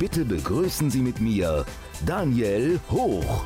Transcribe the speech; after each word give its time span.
bitte 0.00 0.24
begrüßen 0.24 0.90
Sie 0.90 1.02
mit 1.02 1.20
mir 1.20 1.66
Daniel 2.06 2.80
Hoch. 2.88 3.44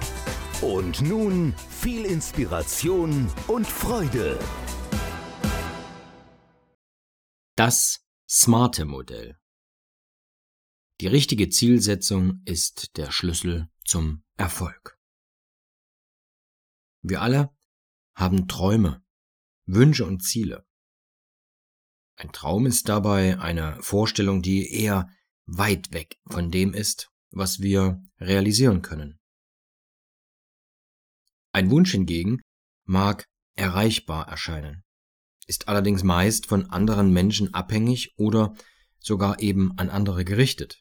Und 0.62 1.03
nun 1.03 1.53
viel 1.69 2.04
Inspiration 2.04 3.29
und 3.48 3.66
Freude. 3.66 4.38
Das 7.56 8.06
smarte 8.30 8.85
Modell. 8.85 9.37
Die 11.01 11.09
richtige 11.09 11.48
Zielsetzung 11.48 12.40
ist 12.45 12.96
der 12.98 13.11
Schlüssel 13.11 13.68
zum 13.84 14.23
Erfolg. 14.36 14.96
Wir 17.02 17.21
alle 17.21 17.50
haben 18.14 18.46
Träume, 18.46 19.05
Wünsche 19.66 20.07
und 20.07 20.23
Ziele. 20.23 20.64
Ein 22.14 22.30
Traum 22.30 22.66
ist 22.66 22.89
dabei 22.89 23.41
eine 23.41 23.82
Vorstellung, 23.82 24.41
die 24.41 24.73
eher 24.73 25.11
weit 25.46 25.92
weg 25.92 26.18
von 26.26 26.50
dem 26.50 26.72
ist, 26.72 27.11
was 27.30 27.61
wir 27.61 28.02
realisieren 28.18 28.82
können. 28.82 29.18
Ein 31.52 31.71
Wunsch 31.71 31.93
hingegen 31.93 32.41
mag 32.84 33.27
erreichbar 33.55 34.28
erscheinen, 34.28 34.83
ist 35.47 35.69
allerdings 35.69 36.02
meist 36.02 36.47
von 36.47 36.70
anderen 36.70 37.12
Menschen 37.12 37.55
abhängig 37.55 38.14
oder 38.16 38.55
sogar 38.98 39.41
eben 39.41 39.78
an 39.78 39.91
andere 39.91 40.25
gerichtet. 40.25 40.80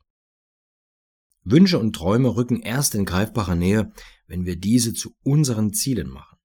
Wünsche 1.44 1.78
und 1.78 1.94
Träume 1.94 2.36
rücken 2.36 2.62
erst 2.62 2.96
in 2.96 3.06
greifbarer 3.06 3.56
Nähe, 3.56 3.92
wenn 4.28 4.46
wir 4.46 4.56
diese 4.56 4.94
zu 4.94 5.14
unseren 5.24 5.74
Zielen 5.74 6.10
machen. 6.10 6.38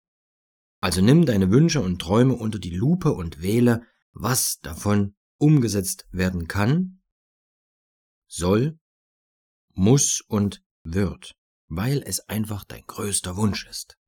Also 0.81 1.01
nimm 1.01 1.25
deine 1.25 1.51
Wünsche 1.51 1.81
und 1.81 2.01
Träume 2.01 2.35
unter 2.35 2.59
die 2.59 2.75
Lupe 2.75 3.13
und 3.13 3.41
wähle, 3.41 3.83
was 4.13 4.59
davon 4.61 5.15
umgesetzt 5.39 6.07
werden 6.11 6.49
kann, 6.49 6.98
soll, 8.29 8.79
muss 9.73 10.21
und 10.21 10.63
wird, 10.85 11.35
weil 11.67 12.03
es 12.03 12.21
einfach 12.29 12.65
dein 12.65 12.85
größter 12.87 13.37
Wunsch 13.37 13.67
ist. 13.67 13.99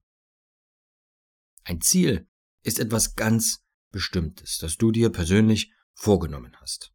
Ein 1.64 1.80
Ziel 1.80 2.28
ist 2.62 2.78
etwas 2.78 3.16
ganz 3.16 3.64
Bestimmtes, 3.90 4.58
das 4.58 4.76
du 4.76 4.92
dir 4.92 5.10
persönlich 5.10 5.72
vorgenommen 5.94 6.56
hast. 6.60 6.92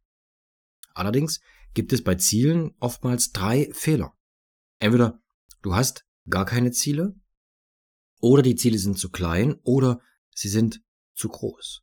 Allerdings 0.94 1.40
gibt 1.74 1.92
es 1.92 2.02
bei 2.02 2.14
Zielen 2.14 2.74
oftmals 2.80 3.32
drei 3.32 3.70
Fehler. 3.74 4.16
Entweder 4.78 5.20
du 5.62 5.74
hast 5.74 6.06
gar 6.28 6.46
keine 6.46 6.70
Ziele, 6.70 7.14
oder 8.18 8.42
die 8.42 8.56
Ziele 8.56 8.78
sind 8.78 8.98
zu 8.98 9.10
klein, 9.10 9.56
oder 9.62 10.00
sie 10.34 10.48
sind 10.48 10.82
zu 11.14 11.28
groß. 11.28 11.82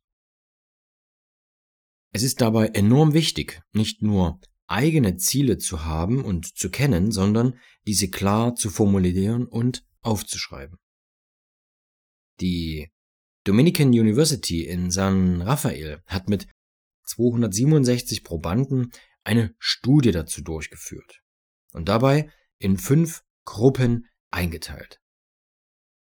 Es 2.10 2.22
ist 2.22 2.40
dabei 2.40 2.68
enorm 2.68 3.12
wichtig, 3.12 3.62
nicht 3.72 4.02
nur 4.02 4.40
eigene 4.66 5.16
Ziele 5.16 5.58
zu 5.58 5.84
haben 5.84 6.24
und 6.24 6.56
zu 6.56 6.70
kennen, 6.70 7.12
sondern 7.12 7.58
diese 7.86 8.08
klar 8.08 8.54
zu 8.54 8.70
formulieren 8.70 9.46
und 9.46 9.86
aufzuschreiben. 10.00 10.78
Die 12.40 12.90
Dominican 13.44 13.88
University 13.88 14.64
in 14.66 14.90
San 14.90 15.42
Rafael 15.42 16.02
hat 16.06 16.28
mit 16.28 16.48
267 17.04 18.24
Probanden 18.24 18.90
eine 19.22 19.54
Studie 19.58 20.12
dazu 20.12 20.42
durchgeführt 20.42 21.22
und 21.72 21.88
dabei 21.88 22.30
in 22.58 22.78
fünf 22.78 23.22
Gruppen 23.44 24.06
eingeteilt. 24.30 25.00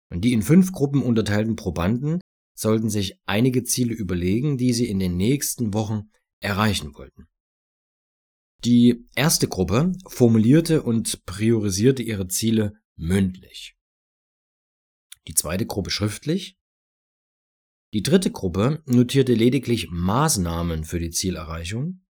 Und 0.09 0.21
die 0.21 0.33
in 0.33 0.41
fünf 0.41 0.71
Gruppen 0.71 1.01
unterteilten 1.01 1.55
Probanden 1.55 2.21
sollten 2.55 2.89
sich 2.89 3.19
einige 3.25 3.63
Ziele 3.63 3.93
überlegen, 3.93 4.57
die 4.57 4.73
sie 4.73 4.87
in 4.87 4.99
den 4.99 5.17
nächsten 5.17 5.73
Wochen 5.73 6.11
erreichen 6.39 6.93
wollten. 6.95 7.27
Die 8.63 9.09
erste 9.13 9.49
Gruppe 9.49 9.91
formulierte 10.07 10.83
und 10.83 11.25
priorisierte 11.25 12.01
ihre 12.01 12.27
Ziele 12.27 12.79
mündlich. 12.95 13.75
Die 15.27 15.33
zweite 15.33 15.65
Gruppe 15.65 15.89
schriftlich. 15.89 16.57
Die 17.93 18.03
dritte 18.03 18.31
Gruppe 18.31 18.81
notierte 18.85 19.33
lediglich 19.33 19.89
Maßnahmen 19.91 20.85
für 20.85 20.99
die 20.99 21.11
Zielerreichung. 21.11 22.05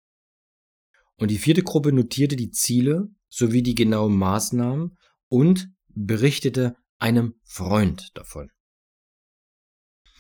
Und 1.16 1.32
die 1.32 1.40
vierte 1.40 1.64
Gruppe 1.64 1.92
notierte 1.92 2.36
die 2.36 2.52
Ziele 2.52 3.10
sowie 3.30 3.64
die 3.64 3.76
genauen 3.76 4.16
Maßnahmen 4.16 4.96
und 5.30 5.72
berichtete 5.88 6.76
einem 7.00 7.34
Freund 7.44 8.16
davon. 8.16 8.52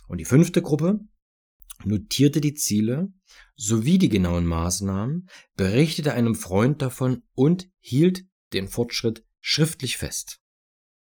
Und 0.07 0.17
die 0.17 0.25
fünfte 0.25 0.61
Gruppe 0.61 0.99
notierte 1.85 2.41
die 2.41 2.53
Ziele 2.53 3.13
sowie 3.55 3.97
die 3.97 4.09
genauen 4.09 4.45
Maßnahmen, 4.45 5.29
berichtete 5.55 6.13
einem 6.13 6.35
Freund 6.35 6.81
davon 6.81 7.23
und 7.33 7.69
hielt 7.79 8.25
den 8.53 8.67
Fortschritt 8.67 9.25
schriftlich 9.39 9.97
fest. 9.97 10.41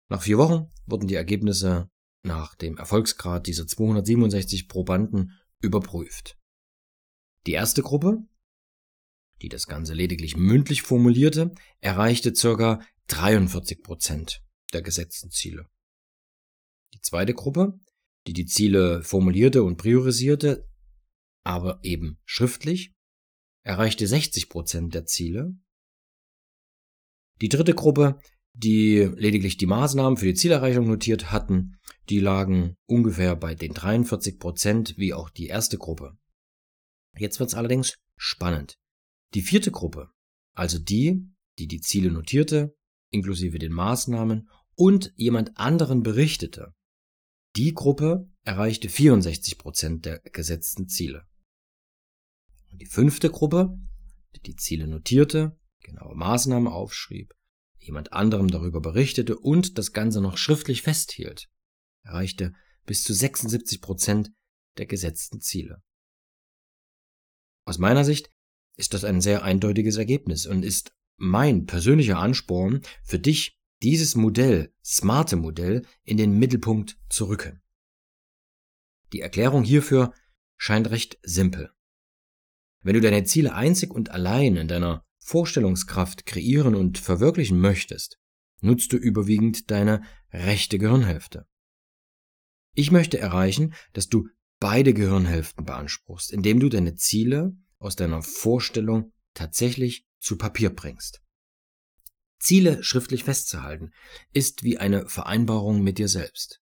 Nach 0.09 0.21
vier 0.21 0.37
Wochen 0.37 0.69
wurden 0.85 1.07
die 1.07 1.15
Ergebnisse 1.15 1.89
nach 2.23 2.55
dem 2.55 2.77
Erfolgsgrad 2.77 3.47
dieser 3.47 3.67
267 3.67 4.67
Probanden 4.67 5.33
überprüft. 5.59 6.37
Die 7.45 7.53
erste 7.53 7.81
Gruppe, 7.81 8.19
die 9.41 9.49
das 9.49 9.67
Ganze 9.67 9.93
lediglich 9.93 10.35
mündlich 10.35 10.81
formulierte, 10.81 11.53
erreichte 11.79 12.33
ca. 12.33 12.81
43 13.07 13.81
Prozent 13.83 14.43
der 14.73 14.81
gesetzten 14.81 15.31
Ziele. 15.31 15.65
Die 16.93 17.01
zweite 17.01 17.33
Gruppe, 17.33 17.79
die 18.27 18.33
die 18.33 18.45
Ziele 18.45 19.01
formulierte 19.01 19.63
und 19.63 19.77
priorisierte, 19.77 20.66
aber 21.47 21.79
eben 21.81 22.19
schriftlich, 22.25 22.93
erreichte 23.63 24.05
60 24.05 24.49
Prozent 24.49 24.93
der 24.93 25.05
Ziele. 25.05 25.55
Die 27.39 27.47
dritte 27.47 27.73
Gruppe, 27.73 28.19
die 28.53 29.09
lediglich 29.15 29.55
die 29.55 29.65
Maßnahmen 29.65 30.17
für 30.17 30.25
die 30.25 30.33
Zielerreichung 30.33 30.85
notiert 30.87 31.31
hatten, 31.31 31.77
die 32.09 32.19
lagen 32.19 32.75
ungefähr 32.85 33.37
bei 33.37 33.55
den 33.55 33.73
43 33.73 34.39
Prozent 34.39 34.97
wie 34.97 35.13
auch 35.13 35.29
die 35.29 35.47
erste 35.47 35.77
Gruppe. 35.77 36.17
Jetzt 37.17 37.39
wird's 37.39 37.53
allerdings 37.53 37.97
spannend. 38.17 38.77
Die 39.33 39.41
vierte 39.41 39.71
Gruppe, 39.71 40.09
also 40.53 40.77
die, 40.77 41.29
die 41.59 41.67
die 41.67 41.79
Ziele 41.79 42.11
notierte, 42.11 42.75
inklusive 43.09 43.57
den 43.57 43.71
Maßnahmen 43.71 44.49
und 44.75 45.13
jemand 45.15 45.57
anderen 45.57 46.03
berichtete, 46.03 46.73
die 47.55 47.73
Gruppe 47.73 48.29
erreichte 48.43 48.89
64 48.89 49.57
Prozent 49.57 50.05
der 50.05 50.19
gesetzten 50.19 50.89
Ziele. 50.89 51.25
Und 52.71 52.81
die 52.81 52.85
fünfte 52.85 53.29
Gruppe, 53.29 53.77
die 54.35 54.41
die 54.41 54.55
Ziele 54.55 54.87
notierte, 54.87 55.57
genaue 55.79 56.15
Maßnahmen 56.15 56.67
aufschrieb, 56.67 57.33
jemand 57.77 58.13
anderem 58.13 58.49
darüber 58.49 58.81
berichtete 58.81 59.37
und 59.37 59.77
das 59.77 59.93
Ganze 59.93 60.21
noch 60.21 60.37
schriftlich 60.37 60.81
festhielt, 60.81 61.49
erreichte 62.03 62.53
bis 62.85 63.03
zu 63.03 63.13
76 63.13 63.81
Prozent 63.81 64.31
der 64.77 64.85
gesetzten 64.85 65.41
Ziele. 65.41 65.81
Aus 67.65 67.77
meiner 67.77 68.05
Sicht 68.05 68.31
ist 68.75 68.93
das 68.93 69.03
ein 69.03 69.21
sehr 69.21 69.43
eindeutiges 69.43 69.97
Ergebnis 69.97 70.45
und 70.45 70.63
ist 70.63 70.93
mein 71.17 71.65
persönlicher 71.65 72.19
Ansporn 72.19 72.81
für 73.03 73.19
dich, 73.19 73.59
dieses 73.83 74.15
Modell, 74.15 74.73
smarte 74.83 75.35
Modell, 75.35 75.85
in 76.03 76.17
den 76.17 76.37
Mittelpunkt 76.37 76.97
zu 77.09 77.25
rücken. 77.25 77.61
Die 79.13 79.21
Erklärung 79.21 79.63
hierfür 79.63 80.13
scheint 80.57 80.89
recht 80.89 81.19
simpel. 81.23 81.71
Wenn 82.81 82.93
du 82.93 83.01
deine 83.01 83.23
Ziele 83.23 83.53
einzig 83.53 83.91
und 83.91 84.11
allein 84.11 84.55
in 84.55 84.67
deiner 84.67 85.05
Vorstellungskraft 85.19 86.25
kreieren 86.25 86.75
und 86.75 86.97
verwirklichen 86.97 87.59
möchtest, 87.59 88.19
nutzt 88.61 88.93
du 88.93 88.97
überwiegend 88.97 89.71
deine 89.71 90.03
rechte 90.31 90.79
Gehirnhälfte. 90.79 91.47
Ich 92.73 92.91
möchte 92.91 93.17
erreichen, 93.19 93.73
dass 93.93 94.07
du 94.07 94.27
beide 94.59 94.93
Gehirnhälften 94.93 95.65
beanspruchst, 95.65 96.31
indem 96.31 96.59
du 96.59 96.69
deine 96.69 96.95
Ziele 96.95 97.55
aus 97.79 97.95
deiner 97.95 98.21
Vorstellung 98.21 99.11
tatsächlich 99.33 100.07
zu 100.19 100.37
Papier 100.37 100.69
bringst. 100.69 101.21
Ziele 102.39 102.83
schriftlich 102.83 103.23
festzuhalten, 103.23 103.91
ist 104.31 104.63
wie 104.63 104.77
eine 104.77 105.07
Vereinbarung 105.09 105.83
mit 105.83 105.97
dir 105.97 106.07
selbst. 106.07 106.61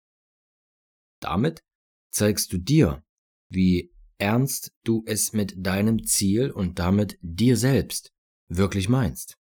Damit 1.20 1.64
zeigst 2.12 2.52
du 2.54 2.58
dir, 2.58 3.04
wie 3.50 3.94
ernst 4.18 4.72
du 4.84 5.04
es 5.06 5.34
mit 5.34 5.54
deinem 5.58 6.04
Ziel 6.06 6.52
und 6.52 6.80
damit 6.80 7.18
dir 7.22 7.58
selbst 7.58 8.14
wirklich 8.48 8.90
meinst. 8.90 9.38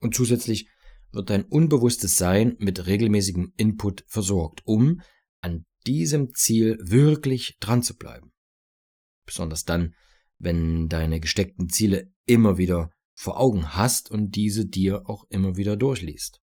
Und 0.00 0.14
zusätzlich 0.14 0.68
wird 1.12 1.30
dein 1.30 1.44
unbewusstes 1.44 2.16
Sein 2.16 2.56
mit 2.58 2.86
regelmäßigem 2.86 3.52
Input 3.56 4.04
versorgt, 4.06 4.60
um 4.64 5.00
an 5.40 5.64
diesem 5.86 6.34
Ziel 6.34 6.78
wirklich 6.80 7.56
dran 7.60 7.82
zu 7.82 7.96
bleiben. 7.96 8.32
Besonders 9.24 9.64
dann, 9.64 9.94
wenn 10.38 10.88
deine 10.88 11.20
gesteckten 11.20 11.68
Ziele 11.68 12.12
immer 12.26 12.58
wieder 12.58 12.90
vor 13.14 13.40
Augen 13.40 13.74
hast 13.74 14.10
und 14.10 14.32
diese 14.32 14.66
dir 14.66 15.08
auch 15.08 15.24
immer 15.30 15.56
wieder 15.56 15.76
durchliest. 15.76 16.40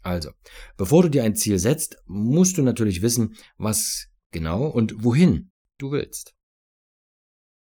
Also, 0.00 0.30
bevor 0.76 1.02
du 1.04 1.10
dir 1.10 1.22
ein 1.22 1.36
Ziel 1.36 1.58
setzt, 1.58 1.96
musst 2.06 2.58
du 2.58 2.62
natürlich 2.62 3.02
wissen, 3.02 3.36
was 3.56 4.08
genau 4.32 4.66
und 4.66 5.04
wohin 5.04 5.52
du 5.78 5.92
willst. 5.92 6.34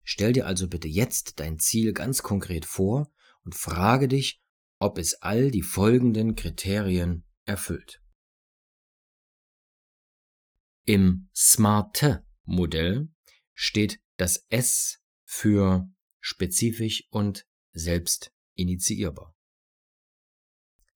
Stell 0.04 0.34
dir 0.34 0.46
also 0.46 0.68
bitte 0.68 0.88
jetzt 0.88 1.40
dein 1.40 1.60
Ziel 1.60 1.94
ganz 1.94 2.24
konkret 2.24 2.66
vor 2.66 3.12
und 3.44 3.56
frage 3.56 4.08
dich, 4.08 4.42
ob 4.80 4.98
es 4.98 5.16
all 5.22 5.52
die 5.52 5.64
folgenden 5.64 6.36
Kriterien 6.36 7.26
erfüllt. 7.46 8.02
Im 10.84 11.30
SMART-Modell 11.36 13.10
steht 13.54 14.00
das 14.16 14.46
S 14.50 15.02
für 15.26 15.90
spezifisch 16.22 17.08
und 17.10 17.46
selbst 17.74 18.32
initiierbar. 18.54 19.36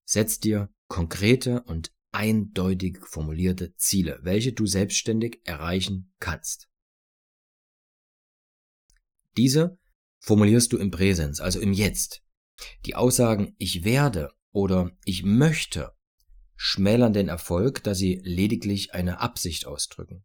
Setz 0.04 0.38
dir 0.40 0.72
konkrete 0.88 1.62
und 1.64 1.92
eindeutig 2.12 2.98
formulierte 3.06 3.74
Ziele, 3.76 4.18
welche 4.22 4.52
du 4.52 4.66
selbstständig 4.66 5.40
erreichen 5.44 6.14
kannst. 6.18 6.71
Diese 9.36 9.78
formulierst 10.20 10.72
du 10.72 10.78
im 10.78 10.90
Präsens, 10.90 11.40
also 11.40 11.60
im 11.60 11.72
Jetzt. 11.72 12.22
Die 12.86 12.94
Aussagen 12.94 13.54
ich 13.58 13.84
werde 13.84 14.32
oder 14.52 14.90
ich 15.04 15.24
möchte 15.24 15.92
schmälern 16.56 17.12
den 17.12 17.28
Erfolg, 17.28 17.82
da 17.82 17.94
sie 17.94 18.20
lediglich 18.22 18.94
eine 18.94 19.20
Absicht 19.20 19.66
ausdrücken. 19.66 20.24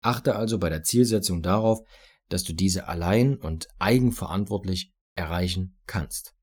Achte 0.00 0.36
also 0.36 0.58
bei 0.58 0.68
der 0.68 0.84
Zielsetzung 0.84 1.42
darauf, 1.42 1.80
dass 2.28 2.44
du 2.44 2.52
diese 2.52 2.86
allein 2.86 3.36
und 3.36 3.68
eigenverantwortlich 3.78 4.92
erreichen 5.14 5.78
kannst. 5.86 6.36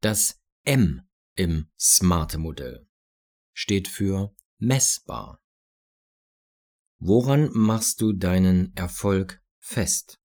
Das 0.00 0.40
M 0.64 1.02
im 1.34 1.70
SMART-Modell 1.78 2.86
steht 3.52 3.88
für 3.88 4.34
messbar. 4.58 5.39
Woran 7.02 7.48
machst 7.54 8.02
du 8.02 8.12
deinen 8.12 8.76
Erfolg 8.76 9.40
fest? 9.58 10.18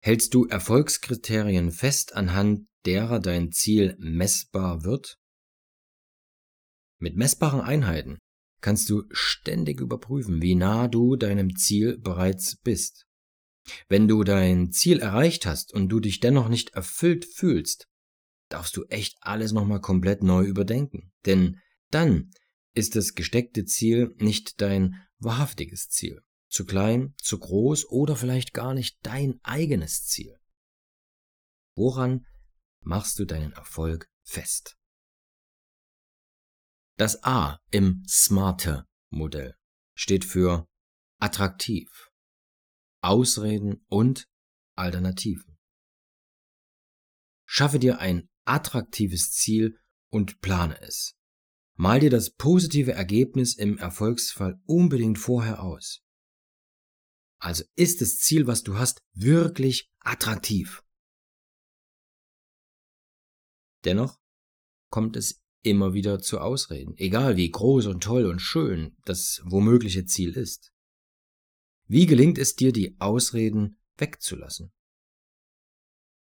Hältst 0.00 0.32
du 0.32 0.46
Erfolgskriterien 0.46 1.70
fest, 1.70 2.14
anhand 2.16 2.66
derer 2.86 3.20
dein 3.20 3.52
Ziel 3.52 3.94
messbar 3.98 4.84
wird? 4.84 5.18
Mit 6.98 7.14
messbaren 7.14 7.60
Einheiten 7.60 8.18
kannst 8.62 8.88
du 8.88 9.04
ständig 9.10 9.80
überprüfen, 9.80 10.40
wie 10.40 10.54
nah 10.54 10.88
du 10.88 11.16
deinem 11.16 11.56
Ziel 11.56 11.98
bereits 11.98 12.56
bist. 12.56 13.04
Wenn 13.88 14.08
du 14.08 14.24
dein 14.24 14.72
Ziel 14.72 15.00
erreicht 15.00 15.44
hast 15.44 15.74
und 15.74 15.90
du 15.90 16.00
dich 16.00 16.20
dennoch 16.20 16.48
nicht 16.48 16.70
erfüllt 16.70 17.26
fühlst, 17.26 17.86
darfst 18.48 18.78
du 18.78 18.84
echt 18.84 19.18
alles 19.20 19.52
nochmal 19.52 19.82
komplett 19.82 20.22
neu 20.22 20.44
überdenken. 20.44 21.12
Denn 21.26 21.60
dann 21.90 22.30
ist 22.74 22.96
das 22.96 23.14
gesteckte 23.14 23.64
Ziel 23.64 24.14
nicht 24.18 24.60
dein 24.60 25.06
wahrhaftiges 25.18 25.88
Ziel. 25.88 26.22
Zu 26.48 26.66
klein, 26.66 27.14
zu 27.16 27.38
groß 27.38 27.88
oder 27.88 28.16
vielleicht 28.16 28.52
gar 28.52 28.74
nicht 28.74 28.98
dein 29.02 29.40
eigenes 29.42 30.04
Ziel. 30.04 30.38
Woran 31.74 32.26
machst 32.80 33.18
du 33.18 33.24
deinen 33.24 33.52
Erfolg 33.52 34.10
fest? 34.22 34.76
Das 36.98 37.22
A 37.24 37.58
im 37.70 38.04
Smarte 38.06 38.86
Modell 39.08 39.56
steht 39.94 40.24
für 40.24 40.68
attraktiv, 41.18 42.10
Ausreden 43.00 43.84
und 43.88 44.28
Alternativen. 44.76 45.58
Schaffe 47.46 47.78
dir 47.78 47.98
ein 47.98 48.28
attraktives 48.44 49.32
Ziel 49.32 49.78
und 50.10 50.40
plane 50.40 50.80
es. 50.82 51.16
Mal 51.82 51.98
dir 51.98 52.10
das 52.10 52.30
positive 52.30 52.92
Ergebnis 52.92 53.56
im 53.56 53.76
Erfolgsfall 53.76 54.62
unbedingt 54.66 55.18
vorher 55.18 55.64
aus. 55.64 56.00
Also 57.40 57.64
ist 57.74 58.00
das 58.00 58.18
Ziel, 58.18 58.46
was 58.46 58.62
du 58.62 58.78
hast, 58.78 59.02
wirklich 59.14 59.90
attraktiv. 59.98 60.84
Dennoch 63.84 64.20
kommt 64.90 65.16
es 65.16 65.42
immer 65.62 65.92
wieder 65.92 66.20
zu 66.20 66.38
Ausreden, 66.38 66.94
egal 66.98 67.36
wie 67.36 67.50
groß 67.50 67.86
und 67.86 68.00
toll 68.04 68.26
und 68.26 68.38
schön 68.38 68.96
das 69.04 69.42
womögliche 69.44 70.04
Ziel 70.04 70.34
ist. 70.34 70.72
Wie 71.88 72.06
gelingt 72.06 72.38
es 72.38 72.54
dir, 72.54 72.70
die 72.72 72.94
Ausreden 73.00 73.80
wegzulassen? 73.96 74.70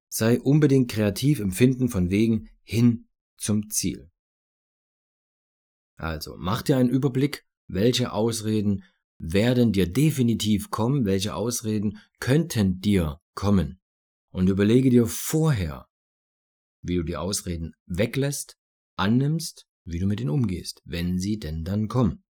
Sei 0.08 0.40
unbedingt 0.40 0.90
kreativ 0.90 1.42
im 1.42 1.52
Finden 1.52 1.90
von 1.90 2.10
Wegen 2.10 2.48
hin 2.64 3.10
zum 3.36 3.70
Ziel. 3.70 4.12
Also 6.02 6.36
mach 6.36 6.64
dir 6.64 6.78
einen 6.78 6.90
Überblick, 6.90 7.46
welche 7.68 8.12
Ausreden 8.12 8.84
werden 9.20 9.72
dir 9.72 9.86
definitiv 9.86 10.72
kommen, 10.72 11.06
welche 11.06 11.36
Ausreden 11.36 12.00
könnten 12.20 12.80
dir 12.80 13.22
kommen. 13.36 13.80
Und 14.32 14.50
überlege 14.50 14.90
dir 14.90 15.06
vorher, 15.06 15.88
wie 16.82 16.96
du 16.96 17.04
die 17.04 17.18
Ausreden 17.18 17.76
weglässt, 17.86 18.58
annimmst, 18.96 19.68
wie 19.86 20.00
du 20.00 20.08
mit 20.08 20.20
ihnen 20.20 20.32
umgehst, 20.32 20.82
wenn 20.86 21.20
sie 21.20 21.38
denn 21.38 21.64
dann 21.64 21.88
kommen. 21.88 22.24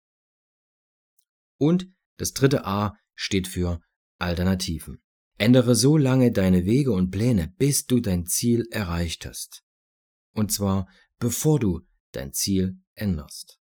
Und 1.60 1.92
das 2.18 2.34
dritte 2.34 2.66
A 2.66 2.98
steht 3.14 3.48
für 3.48 3.82
Alternativen. 4.18 5.00
Ändere 5.38 5.76
so 5.76 5.96
lange 5.96 6.32
deine 6.32 6.66
Wege 6.66 6.92
und 6.92 7.12
Pläne, 7.12 7.54
bis 7.60 7.86
du 7.86 8.00
dein 8.00 8.26
Ziel 8.26 8.66
erreicht 8.72 9.28
hast. 9.28 9.64
Und 10.34 10.52
zwar 10.52 10.90
bevor 11.20 11.60
du 11.60 11.82
dein 12.12 12.34
Ziel 12.34 12.80
änderst. 12.96 13.59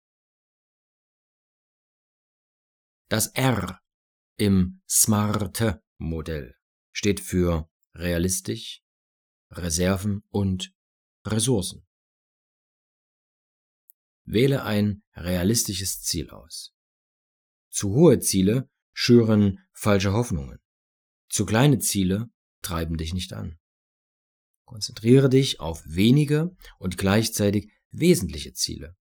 Das 3.09 3.27
R 3.27 3.79
im 4.35 4.81
SMART-Modell 4.89 6.55
steht 6.91 7.21
für 7.21 7.69
realistisch, 7.95 8.83
Reserven 9.49 10.23
und 10.29 10.75
Ressourcen. 11.25 11.87
Wähle 14.25 14.63
ein 14.63 15.03
realistisches 15.13 16.01
Ziel 16.01 16.29
aus. 16.31 16.75
Zu 17.69 17.93
hohe 17.93 18.19
Ziele 18.19 18.69
schüren 18.91 19.65
falsche 19.71 20.11
Hoffnungen. 20.11 20.59
Zu 21.29 21.45
kleine 21.45 21.79
Ziele 21.79 22.29
treiben 22.61 22.97
dich 22.97 23.13
nicht 23.13 23.31
an. 23.31 23.57
Konzentriere 24.65 25.29
dich 25.29 25.61
auf 25.61 25.81
wenige 25.85 26.57
und 26.77 26.97
gleichzeitig 26.97 27.71
wesentliche 27.91 28.51
Ziele. 28.51 28.97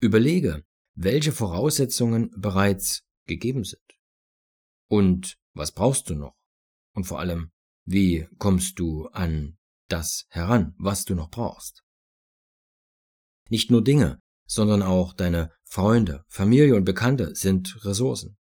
Überlege, 0.00 0.66
welche 1.00 1.30
Voraussetzungen 1.30 2.30
bereits 2.36 3.04
gegeben 3.26 3.62
sind. 3.62 3.82
Und 4.88 5.38
was 5.54 5.72
brauchst 5.72 6.10
du 6.10 6.16
noch? 6.16 6.34
Und 6.92 7.04
vor 7.04 7.20
allem, 7.20 7.52
wie 7.84 8.26
kommst 8.38 8.80
du 8.80 9.06
an 9.08 9.58
das 9.88 10.26
heran, 10.30 10.74
was 10.76 11.04
du 11.04 11.14
noch 11.14 11.30
brauchst? 11.30 11.84
Nicht 13.48 13.70
nur 13.70 13.82
Dinge, 13.82 14.20
sondern 14.46 14.82
auch 14.82 15.12
deine 15.12 15.52
Freunde, 15.64 16.24
Familie 16.26 16.74
und 16.74 16.84
Bekannte 16.84 17.34
sind 17.36 17.84
Ressourcen. 17.84 18.36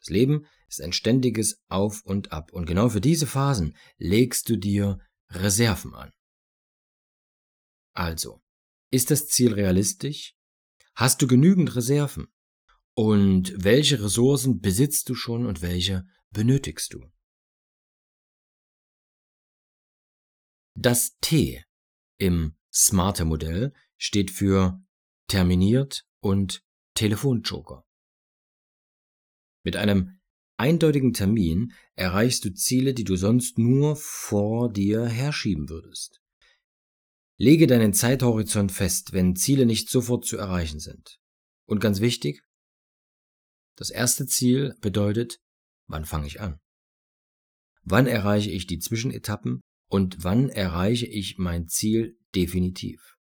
Das 0.00 0.10
Leben 0.10 0.46
ist 0.68 0.82
ein 0.82 0.92
ständiges 0.92 1.62
Auf 1.68 2.02
und 2.04 2.30
Ab 2.30 2.52
und 2.52 2.66
genau 2.66 2.90
für 2.90 3.00
diese 3.00 3.26
Phasen 3.26 3.74
legst 3.96 4.50
du 4.50 4.56
dir 4.56 4.98
Reserven 5.30 5.94
an. 5.94 6.12
Also, 7.94 8.42
ist 8.90 9.10
das 9.10 9.28
Ziel 9.28 9.54
realistisch? 9.54 10.34
Hast 10.94 11.22
du 11.22 11.26
genügend 11.26 11.74
Reserven? 11.74 12.28
Und 12.94 13.54
welche 13.56 14.02
Ressourcen 14.02 14.60
besitzt 14.60 15.08
du 15.08 15.14
schon 15.14 15.46
und 15.46 15.62
welche 15.62 16.06
benötigst 16.30 16.92
du? 16.92 17.10
Das 20.74 21.16
T 21.20 21.64
im 22.18 22.56
Smarter 22.72 23.24
Modell 23.24 23.72
steht 23.96 24.30
für 24.30 24.82
terminiert 25.28 26.06
und 26.20 26.64
Telefonjoker. 26.94 27.86
Mit 29.64 29.76
einem 29.76 30.18
eindeutigen 30.56 31.12
Termin 31.12 31.72
erreichst 31.94 32.44
du 32.44 32.52
Ziele, 32.52 32.94
die 32.94 33.04
du 33.04 33.16
sonst 33.16 33.58
nur 33.58 33.96
vor 33.96 34.72
dir 34.72 35.06
herschieben 35.06 35.68
würdest. 35.68 36.21
Lege 37.42 37.66
deinen 37.66 37.92
Zeithorizont 37.92 38.70
fest, 38.70 39.12
wenn 39.12 39.34
Ziele 39.34 39.66
nicht 39.66 39.90
sofort 39.90 40.24
zu 40.24 40.36
erreichen 40.36 40.78
sind. 40.78 41.18
Und 41.66 41.80
ganz 41.80 41.98
wichtig, 41.98 42.40
das 43.74 43.90
erste 43.90 44.26
Ziel 44.26 44.76
bedeutet, 44.80 45.40
wann 45.88 46.04
fange 46.04 46.28
ich 46.28 46.40
an? 46.40 46.60
Wann 47.82 48.06
erreiche 48.06 48.48
ich 48.48 48.68
die 48.68 48.78
Zwischenetappen 48.78 49.60
und 49.90 50.22
wann 50.22 50.50
erreiche 50.50 51.06
ich 51.06 51.36
mein 51.36 51.66
Ziel 51.66 52.16
definitiv? 52.32 53.16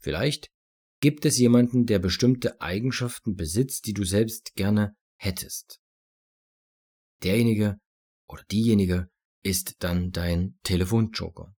Vielleicht 0.00 0.48
gibt 1.00 1.24
es 1.24 1.38
jemanden, 1.38 1.86
der 1.86 1.98
bestimmte 1.98 2.60
Eigenschaften 2.60 3.34
besitzt, 3.34 3.84
die 3.86 3.94
du 3.94 4.04
selbst 4.04 4.54
gerne 4.54 4.94
hättest. 5.16 5.80
Derjenige 7.24 7.80
oder 8.28 8.44
diejenige 8.44 9.10
ist 9.42 9.82
dann 9.82 10.12
dein 10.12 10.56
Telefonjoker. 10.62 11.57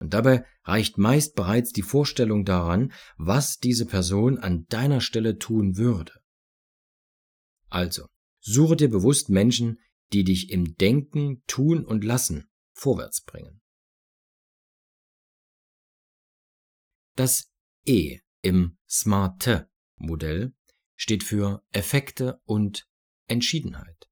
Und 0.00 0.14
dabei 0.14 0.46
reicht 0.64 0.96
meist 0.96 1.34
bereits 1.34 1.72
die 1.72 1.82
Vorstellung 1.82 2.44
daran, 2.44 2.92
was 3.16 3.58
diese 3.58 3.86
Person 3.86 4.38
an 4.38 4.66
deiner 4.68 5.00
Stelle 5.00 5.38
tun 5.38 5.76
würde. 5.76 6.12
Also, 7.68 8.06
suche 8.40 8.76
dir 8.76 8.88
bewusst 8.88 9.28
Menschen, 9.28 9.80
die 10.12 10.24
dich 10.24 10.50
im 10.50 10.76
Denken, 10.76 11.42
Tun 11.46 11.84
und 11.84 12.04
Lassen 12.04 12.48
vorwärts 12.72 13.22
bringen. 13.22 13.60
Das 17.16 17.50
E 17.84 18.20
im 18.42 18.78
Smarte 18.88 19.68
Modell 19.96 20.54
steht 20.94 21.24
für 21.24 21.64
Effekte 21.72 22.40
und 22.44 22.88
Entschiedenheit. 23.26 24.08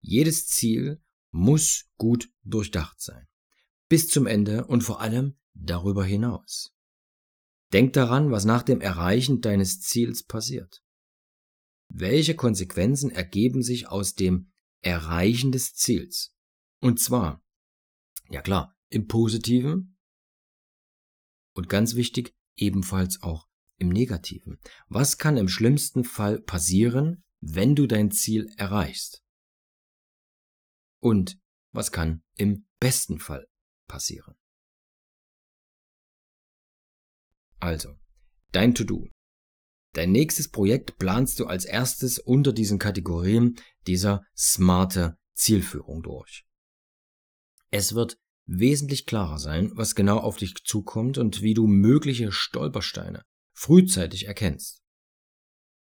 Jedes 0.00 0.46
Ziel 0.46 1.02
muss 1.30 1.90
gut 1.96 2.32
durchdacht 2.42 3.00
sein. 3.00 3.26
Bis 3.88 4.08
zum 4.08 4.26
Ende 4.26 4.66
und 4.66 4.82
vor 4.82 5.00
allem 5.00 5.38
darüber 5.54 6.04
hinaus. 6.04 6.74
Denk 7.72 7.92
daran, 7.92 8.30
was 8.30 8.44
nach 8.44 8.62
dem 8.62 8.80
Erreichen 8.80 9.40
deines 9.40 9.80
Ziels 9.80 10.24
passiert. 10.24 10.82
Welche 11.88 12.34
Konsequenzen 12.34 13.10
ergeben 13.10 13.62
sich 13.62 13.88
aus 13.88 14.14
dem 14.14 14.52
Erreichen 14.82 15.52
des 15.52 15.74
Ziels? 15.74 16.34
Und 16.80 17.00
zwar, 17.00 17.44
ja 18.28 18.42
klar, 18.42 18.76
im 18.88 19.06
positiven 19.06 19.96
und 21.54 21.68
ganz 21.68 21.94
wichtig, 21.94 22.36
ebenfalls 22.56 23.22
auch 23.22 23.48
im 23.78 23.88
negativen. 23.88 24.58
Was 24.88 25.18
kann 25.18 25.36
im 25.36 25.48
schlimmsten 25.48 26.04
Fall 26.04 26.40
passieren, 26.40 27.24
wenn 27.40 27.74
du 27.74 27.86
dein 27.86 28.10
Ziel 28.10 28.50
erreichst? 28.56 29.22
Und 31.00 31.38
was 31.72 31.92
kann 31.92 32.22
im 32.36 32.66
besten 32.80 33.18
Fall 33.18 33.46
passieren? 33.86 34.34
Also, 37.58 37.96
dein 38.52 38.74
To-Do. 38.74 39.08
Dein 39.92 40.12
nächstes 40.12 40.50
Projekt 40.50 40.98
planst 40.98 41.40
du 41.40 41.46
als 41.46 41.64
erstes 41.64 42.18
unter 42.18 42.52
diesen 42.52 42.78
Kategorien 42.78 43.56
dieser 43.86 44.24
smarte 44.36 45.16
Zielführung 45.34 46.02
durch. 46.02 46.44
Es 47.70 47.94
wird 47.94 48.18
wesentlich 48.44 49.06
klarer 49.06 49.38
sein, 49.38 49.70
was 49.74 49.94
genau 49.94 50.18
auf 50.18 50.36
dich 50.36 50.54
zukommt 50.64 51.18
und 51.18 51.42
wie 51.42 51.54
du 51.54 51.66
mögliche 51.66 52.30
Stolpersteine 52.30 53.24
frühzeitig 53.56 54.26
erkennst. 54.26 54.82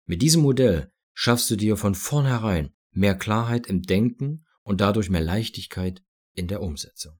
Mit 0.07 0.23
diesem 0.23 0.43
Modell 0.43 0.93
schaffst 1.13 1.51
du 1.51 1.57
dir 1.57 1.77
von 1.77 1.95
vornherein 1.95 2.73
mehr 2.93 3.17
Klarheit 3.17 3.67
im 3.67 3.83
Denken 3.83 4.47
und 4.63 4.81
dadurch 4.81 5.11
mehr 5.11 5.21
Leichtigkeit 5.21 6.03
in 6.33 6.47
der 6.47 6.63
Umsetzung. 6.63 7.19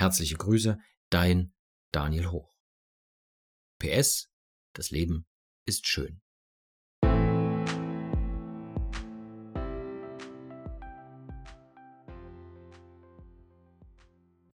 Herzliche 0.00 0.36
Grüße, 0.36 0.78
dein 1.10 1.52
Daniel 1.92 2.30
Hoch. 2.30 2.56
PS, 3.78 4.32
das 4.72 4.90
Leben 4.90 5.26
ist 5.66 5.86
schön. 5.86 6.22